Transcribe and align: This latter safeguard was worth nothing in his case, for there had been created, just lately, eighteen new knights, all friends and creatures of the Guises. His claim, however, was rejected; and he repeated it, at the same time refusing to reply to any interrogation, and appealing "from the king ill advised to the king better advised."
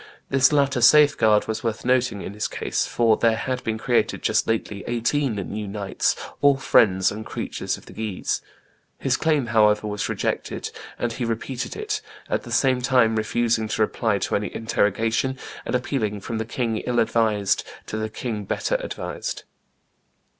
This 0.31 0.51
latter 0.51 0.81
safeguard 0.81 1.45
was 1.47 1.63
worth 1.63 1.85
nothing 1.85 2.23
in 2.23 2.33
his 2.33 2.47
case, 2.47 2.87
for 2.87 3.17
there 3.17 3.35
had 3.35 3.63
been 3.63 3.77
created, 3.77 4.23
just 4.23 4.47
lately, 4.47 4.83
eighteen 4.87 5.35
new 5.35 5.67
knights, 5.67 6.15
all 6.41 6.57
friends 6.57 7.11
and 7.11 7.23
creatures 7.23 7.77
of 7.77 7.85
the 7.85 7.93
Guises. 7.93 8.41
His 8.97 9.15
claim, 9.15 9.45
however, 9.45 9.85
was 9.85 10.09
rejected; 10.09 10.71
and 10.97 11.13
he 11.13 11.23
repeated 11.23 11.75
it, 11.75 12.01
at 12.31 12.41
the 12.41 12.51
same 12.51 12.81
time 12.81 13.15
refusing 13.15 13.67
to 13.67 13.81
reply 13.83 14.17
to 14.17 14.35
any 14.35 14.51
interrogation, 14.55 15.37
and 15.67 15.75
appealing 15.75 16.19
"from 16.19 16.39
the 16.39 16.45
king 16.45 16.77
ill 16.77 16.97
advised 16.99 17.63
to 17.85 17.95
the 17.95 18.09
king 18.09 18.43
better 18.43 18.77
advised." 18.77 19.43